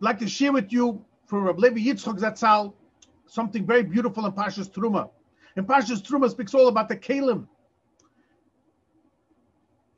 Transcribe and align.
Like 0.00 0.18
to 0.20 0.28
share 0.28 0.52
with 0.52 0.72
you 0.72 1.04
from 1.26 1.44
Rabbi 1.44 1.60
Levi 1.60 1.80
Yitzchok 1.80 2.18
Zatzal 2.18 2.72
something 3.26 3.66
very 3.66 3.82
beautiful 3.82 4.24
in 4.26 4.32
Pashas 4.32 4.70
Truma. 4.70 5.10
And 5.56 5.66
Pashas 5.66 6.02
Truma 6.02 6.30
speaks 6.30 6.54
all 6.54 6.68
about 6.68 6.88
the 6.88 6.96
Kalim. 6.96 7.46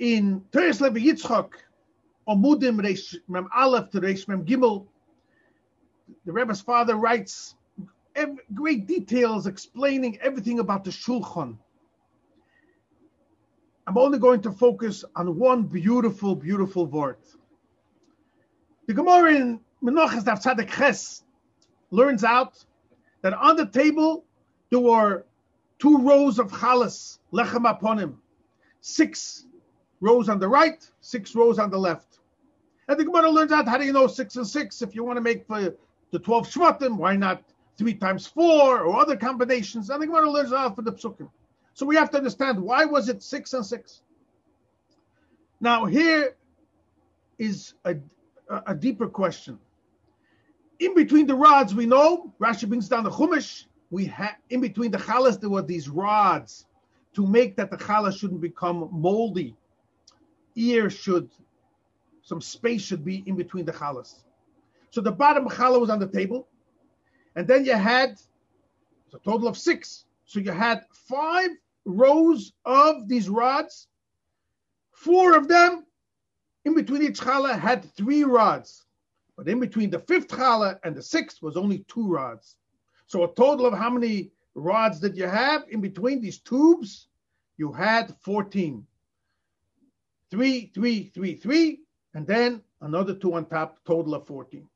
In 0.01 0.43
Toras 0.51 0.81
Levi 0.81 1.07
Yitzchok, 1.07 1.53
Omudim 2.29 2.83
Reish 2.83 3.17
Mem 3.29 3.49
Aleph 3.55 3.91
to 3.91 4.01
Reish 4.01 4.27
Mem 4.27 4.45
Gimel, 4.45 4.87
the 6.27 6.33
Rebbe's 6.33 6.61
father 6.61 6.97
writes 6.97 7.55
great 8.53 8.87
details 8.87 9.47
explaining 9.47 10.19
everything 10.21 10.59
about 10.59 10.85
the 10.85 10.91
Shulchan. 10.91 11.57
I'm 13.87 13.99
only 13.99 14.19
going 14.19 14.43
to 14.43 14.53
focus 14.53 15.05
on 15.17 15.39
one 15.39 15.63
beautiful, 15.63 16.35
beautiful 16.35 16.87
word. 16.87 17.17
The 18.87 18.95
Gemara 18.95 19.35
in 19.35 19.61
Menachos 19.83 20.25
Daf 20.25 20.43
Tzadek 20.43 20.71
Ches 20.71 21.23
learns 21.91 22.25
out 22.25 22.65
that 23.23 23.35
on 23.35 23.57
the 23.57 23.67
table 23.67 24.25
there 24.71 24.81
were 24.81 25.25
two 25.79 25.99
rows 25.99 26.39
of 26.39 26.53
chalas, 26.53 27.19
lechem 27.33 27.65
aponim, 27.71 28.15
six 28.81 29.47
rows 30.01 30.29
on 30.29 30.39
the 30.39 30.49
right, 30.49 30.89
six 31.01 31.35
rows 31.35 31.59
on 31.59 31.71
the 31.71 31.79
left. 31.79 32.21
And 32.89 32.99
the 32.99 33.05
Gemara 33.05 33.31
learns 33.31 33.53
out 33.53 33.69
how 33.69 33.79
do 33.79 33.85
you 33.85 33.93
know 33.93 34.07
six 34.07 34.37
and 34.37 34.47
six? 34.47 34.83
If 34.83 34.95
you 34.95 35.05
want 35.05 35.17
to 35.17 35.21
make 35.21 35.47
for 35.47 35.75
the 36.11 36.19
12 36.19 36.49
shvatim, 36.49 36.97
why 36.97 37.17
not 37.17 37.43
three 37.77 37.95
times 37.95 38.27
four 38.27 38.81
or 38.81 39.01
other 39.01 39.17
combinations? 39.17 39.91
And 39.91 40.03
the 40.03 40.07
Gemara 40.07 40.31
learns 40.31 40.53
out 40.53 40.77
for 40.77 40.83
the 40.83 40.93
psukim. 40.93 41.29
So 41.75 41.87
we 41.87 41.97
have 41.97 42.11
to 42.11 42.19
understand 42.19 42.61
why 42.61 42.85
was 42.85 43.09
it 43.09 43.23
six 43.23 43.53
and 43.55 43.65
six? 43.65 44.03
Now 45.61 45.87
here 45.87 46.37
is 47.39 47.75
a, 47.85 47.97
a, 48.67 48.75
deeper 48.75 49.09
question. 49.09 49.59
In 50.83 50.97
between 50.97 51.29
the 51.29 51.37
rods, 51.37 51.77
we 51.77 51.87
know 51.87 52.35
Rashi 52.41 52.69
brings 52.69 52.89
down 52.89 53.05
the 53.05 53.11
chumash. 53.11 53.67
We 53.93 54.07
have 54.07 54.35
in 54.51 54.61
between 54.61 54.91
the 54.91 54.99
chalas 54.99 55.39
there 55.41 55.49
were 55.49 55.63
these 55.63 55.89
rods 55.89 56.67
to 57.15 57.25
make 57.25 57.55
that 57.55 57.71
the 57.71 57.77
challah 57.77 58.13
shouldn't 58.19 58.41
become 58.41 58.89
moldy. 58.91 59.55
Ear 60.57 60.91
should, 60.91 61.31
some 62.23 62.41
space 62.41 62.83
should 62.83 63.05
be 63.05 63.23
in 63.27 63.37
between 63.37 63.65
the 63.65 63.71
chalas. 63.73 64.25
So 64.91 65.01
the 65.01 65.13
bottom 65.13 65.49
challah 65.49 65.81
was 65.81 65.89
on 65.89 66.01
the 66.01 66.09
table, 66.09 66.49
and 67.37 67.47
then 67.47 67.65
you 67.65 67.75
had 67.75 68.19
a 69.15 69.21
total 69.21 69.47
of 69.47 69.57
six. 69.57 70.07
So 70.25 70.41
you 70.41 70.51
had 70.51 70.85
five 70.91 71.51
rows 71.85 72.55
of 72.65 73.07
these 73.07 73.29
rods. 73.29 73.87
Four 74.91 75.37
of 75.37 75.47
them, 75.47 75.87
in 76.65 76.75
between 76.75 77.03
each 77.03 77.21
challah, 77.21 77.57
had 77.57 77.85
three 77.95 78.25
rods. 78.25 78.85
But 79.37 79.49
in 79.49 79.61
between 79.61 79.91
the 79.91 79.99
fifth 79.99 80.29
challah 80.29 80.79
and 80.85 80.95
the 80.95 81.03
sixth 81.03 81.43
was 81.43 81.57
only 81.57 81.85
two 81.89 82.07
rods. 82.07 82.57
So 83.07 83.25
a 83.25 83.35
total 83.35 83.67
of 83.67 83.75
how 83.75 83.91
many 83.91 84.31
rods 84.55 85.01
did 85.01 85.17
you 85.17 85.27
have 85.27 85.65
in 85.71 85.81
between 85.81 86.21
these 86.21 86.39
tubes? 86.39 87.09
You 87.57 87.73
had 87.73 88.15
14. 88.21 88.87
Three, 90.31 90.71
three, 90.75 91.11
three, 91.15 91.35
three, 91.35 91.81
and 92.15 92.27
then 92.27 92.63
another 92.81 93.15
two 93.15 93.35
on 93.35 93.47
top, 93.47 93.79
total 93.87 94.15
of 94.15 94.27
14. 94.27 94.67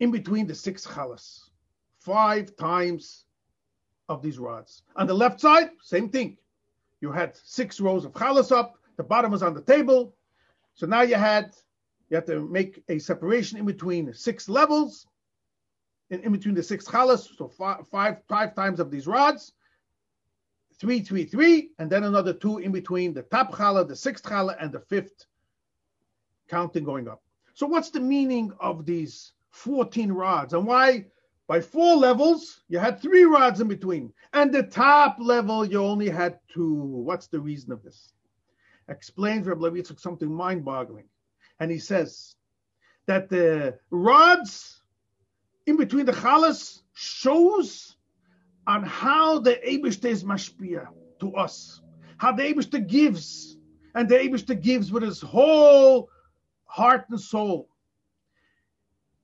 In 0.00 0.10
between 0.10 0.46
the 0.46 0.54
six 0.54 0.86
chalas, 0.86 1.50
five 1.98 2.54
times 2.56 3.24
of 4.08 4.22
these 4.22 4.38
rods. 4.38 4.82
On 4.96 5.06
the 5.06 5.14
left 5.14 5.40
side, 5.40 5.70
same 5.82 6.08
thing. 6.08 6.36
You 7.00 7.12
had 7.12 7.36
six 7.36 7.80
rows 7.80 8.04
of 8.04 8.12
chalas 8.12 8.52
up, 8.52 8.78
the 8.96 9.02
bottom 9.02 9.30
was 9.30 9.42
on 9.42 9.54
the 9.54 9.62
table. 9.62 10.14
So 10.74 10.86
now 10.86 11.02
you 11.02 11.16
had 11.16 11.54
you 12.08 12.14
have 12.16 12.26
to 12.26 12.46
make 12.48 12.82
a 12.88 12.98
separation 12.98 13.58
in 13.58 13.66
between 13.66 14.12
six 14.14 14.48
levels, 14.48 15.06
in, 16.10 16.20
in 16.20 16.32
between 16.32 16.54
the 16.54 16.62
six 16.62 16.84
chalas, 16.86 17.28
so 17.36 17.48
five, 17.48 17.86
five, 17.88 18.18
five 18.28 18.54
times 18.54 18.80
of 18.80 18.90
these 18.90 19.06
rods, 19.06 19.52
three, 20.78 21.00
three, 21.00 21.24
three, 21.24 21.70
and 21.78 21.90
then 21.90 22.04
another 22.04 22.32
two 22.32 22.58
in 22.58 22.70
between 22.70 23.12
the 23.12 23.22
top 23.22 23.52
challah, 23.52 23.86
the 23.86 23.96
sixth 23.96 24.24
challah, 24.24 24.56
and 24.60 24.72
the 24.72 24.80
fifth, 24.80 25.26
counting 26.48 26.84
going 26.84 27.08
up. 27.08 27.22
So 27.54 27.66
what's 27.66 27.90
the 27.90 28.00
meaning 28.00 28.52
of 28.60 28.86
these 28.86 29.32
14 29.50 30.12
rods, 30.12 30.52
and 30.52 30.66
why 30.66 31.06
by 31.48 31.60
four 31.60 31.94
levels, 31.96 32.62
you 32.68 32.78
had 32.78 33.00
three 33.00 33.24
rods 33.24 33.60
in 33.60 33.68
between. 33.68 34.12
And 34.32 34.52
the 34.52 34.64
top 34.64 35.16
level, 35.20 35.64
you 35.64 35.78
only 35.78 36.08
had 36.08 36.40
two. 36.52 36.74
What's 36.74 37.28
the 37.28 37.40
reason 37.40 37.72
of 37.72 37.82
this? 37.82 38.12
Explains 38.88 39.46
Rabbi 39.46 39.60
Levi 39.60 39.82
something 39.96 40.32
mind 40.32 40.64
boggling. 40.64 41.08
And 41.58 41.70
he 41.70 41.78
says 41.78 42.34
that 43.06 43.28
the 43.28 43.78
rods 43.90 44.82
in 45.66 45.76
between 45.76 46.06
the 46.06 46.12
chalas 46.12 46.82
shows 46.94 47.96
on 48.66 48.82
how 48.82 49.38
the 49.38 49.54
Abishta 49.66 50.06
is 50.06 50.24
mashpia 50.24 50.88
to 51.20 51.34
us, 51.34 51.80
how 52.18 52.32
the 52.32 52.42
Abishta 52.42 52.86
gives, 52.86 53.56
and 53.94 54.08
the 54.08 54.16
Abishta 54.16 54.60
gives 54.60 54.92
with 54.92 55.02
his 55.02 55.20
whole 55.20 56.08
heart 56.64 57.06
and 57.10 57.20
soul. 57.20 57.68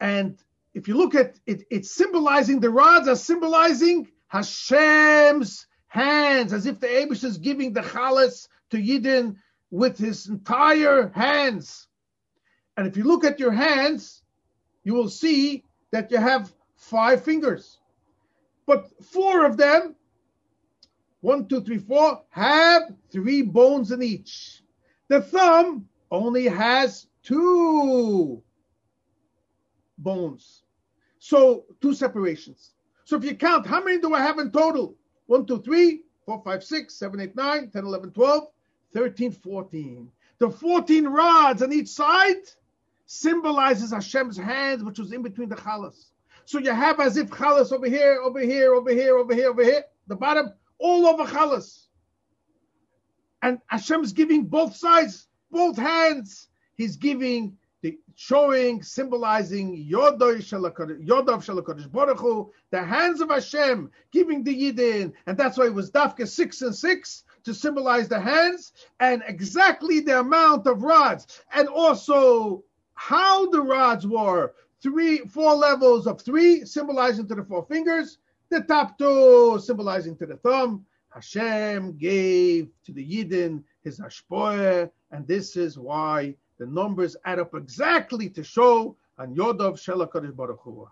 And 0.00 0.38
if 0.74 0.88
you 0.88 0.96
look 0.96 1.14
at 1.14 1.38
it, 1.46 1.64
it's 1.70 1.90
symbolizing 1.90 2.60
the 2.60 2.70
rods 2.70 3.08
are 3.08 3.16
symbolizing 3.16 4.08
Hashem's 4.28 5.66
hands, 5.88 6.52
as 6.52 6.66
if 6.66 6.80
the 6.80 6.86
Abish 6.86 7.24
is 7.24 7.36
giving 7.36 7.72
the 7.72 7.82
chalas 7.82 8.48
to 8.70 8.78
Yidden 8.78 9.36
with 9.70 9.98
his 9.98 10.28
entire 10.28 11.08
hands. 11.14 11.86
And 12.82 12.90
if 12.90 12.96
you 12.96 13.04
look 13.04 13.24
at 13.24 13.38
your 13.38 13.52
hands, 13.52 14.22
you 14.82 14.92
will 14.92 15.08
see 15.08 15.62
that 15.92 16.10
you 16.10 16.16
have 16.16 16.52
five 16.74 17.22
fingers. 17.22 17.78
But 18.66 18.90
four 19.04 19.46
of 19.46 19.56
them, 19.56 19.94
one, 21.20 21.46
two, 21.46 21.60
three, 21.60 21.78
four, 21.78 22.24
have 22.30 22.92
three 23.12 23.42
bones 23.42 23.92
in 23.92 24.02
each. 24.02 24.64
The 25.06 25.20
thumb 25.20 25.86
only 26.10 26.48
has 26.48 27.06
two 27.22 28.42
bones. 29.98 30.64
So 31.20 31.66
two 31.80 31.94
separations. 31.94 32.74
So 33.04 33.16
if 33.16 33.22
you 33.22 33.36
count, 33.36 33.64
how 33.64 33.80
many 33.80 34.00
do 34.00 34.12
I 34.12 34.22
have 34.22 34.40
in 34.40 34.50
total? 34.50 34.96
1, 35.26 35.46
2, 35.46 35.62
3, 35.62 36.00
4, 36.26 36.42
5, 36.44 36.64
6, 36.64 36.94
7, 36.94 37.20
8, 37.20 37.36
9, 37.36 37.70
10, 37.70 37.84
11, 37.84 38.10
12, 38.10 38.44
13, 38.92 39.30
14. 39.30 40.10
The 40.40 40.50
14 40.50 41.06
rods 41.06 41.62
on 41.62 41.72
each 41.72 41.86
side 41.86 42.42
symbolizes 43.12 43.92
Hashem's 43.92 44.38
hands, 44.38 44.82
which 44.82 44.98
was 44.98 45.12
in 45.12 45.22
between 45.22 45.50
the 45.50 45.56
chalas. 45.56 46.06
So 46.46 46.58
you 46.58 46.72
have 46.72 46.98
as 46.98 47.18
if 47.18 47.28
chalas 47.28 47.70
over 47.70 47.86
here, 47.86 48.18
over 48.22 48.40
here, 48.40 48.72
over 48.72 48.90
here, 48.90 49.18
over 49.18 49.34
here, 49.34 49.50
over 49.50 49.62
here, 49.62 49.84
the 50.06 50.16
bottom, 50.16 50.54
all 50.78 51.06
over 51.06 51.24
chalas. 51.24 51.88
And 53.42 53.58
Hashem's 53.66 54.14
giving 54.14 54.44
both 54.46 54.74
sides, 54.74 55.28
both 55.50 55.76
hands. 55.76 56.48
He's 56.74 56.96
giving 56.96 57.58
the 57.82 57.98
showing, 58.14 58.82
symbolizing 58.82 59.86
Yodav 59.90 60.38
Shalakadosh 60.40 61.92
Baruch 61.92 62.18
Hu, 62.18 62.50
the 62.70 62.82
hands 62.82 63.20
of 63.20 63.28
Hashem, 63.28 63.90
giving 64.10 64.42
the 64.42 64.54
Yidden, 64.54 65.12
and 65.26 65.36
that's 65.36 65.58
why 65.58 65.66
it 65.66 65.74
was 65.74 65.90
Dafka 65.90 66.26
six 66.26 66.62
and 66.62 66.74
six 66.74 67.24
to 67.44 67.52
symbolize 67.52 68.08
the 68.08 68.20
hands, 68.20 68.72
and 69.00 69.22
exactly 69.26 70.00
the 70.00 70.20
amount 70.20 70.66
of 70.66 70.82
rods, 70.82 71.42
and 71.52 71.68
also 71.68 72.64
how 72.94 73.50
the 73.50 73.60
rods 73.60 74.06
were 74.06 74.54
three, 74.82 75.18
four 75.18 75.54
levels 75.54 76.06
of 76.06 76.20
three, 76.20 76.64
symbolizing 76.64 77.26
to 77.28 77.34
the 77.34 77.44
four 77.44 77.64
fingers, 77.66 78.18
the 78.48 78.60
top 78.62 78.98
two 78.98 79.58
symbolizing 79.60 80.16
to 80.16 80.26
the 80.26 80.36
thumb. 80.36 80.84
Hashem 81.10 81.96
gave 81.98 82.68
to 82.84 82.92
the 82.92 83.04
Yidden 83.04 83.62
his 83.84 84.00
Hashpoeh, 84.00 84.90
and 85.10 85.26
this 85.26 85.56
is 85.56 85.78
why 85.78 86.34
the 86.58 86.66
numbers 86.66 87.16
add 87.24 87.38
up 87.38 87.54
exactly 87.54 88.28
to 88.30 88.42
show 88.42 88.96
on 89.18 89.34
Yodov 89.34 89.74
Shelakadish 89.74 90.34
Baruch 90.34 90.60
Hu. 90.62 90.86